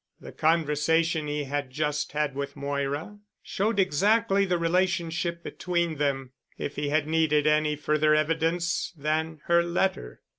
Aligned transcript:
The 0.19 0.31
conversation 0.31 1.27
he 1.27 1.43
had 1.43 1.69
just 1.69 2.13
had 2.13 2.33
with 2.33 2.55
Moira 2.55 3.19
showed 3.43 3.79
exactly 3.79 4.45
the 4.45 4.57
relationship 4.57 5.43
between 5.43 5.97
them, 5.99 6.31
if 6.57 6.75
he 6.75 6.89
had 6.89 7.05
needed 7.07 7.45
any 7.45 7.75
further 7.75 8.15
evidence 8.15 8.91
than 8.97 9.41
her 9.45 9.61
letter. 9.61 10.23